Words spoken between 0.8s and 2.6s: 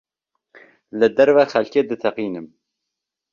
Li derve xelkê diteqînin.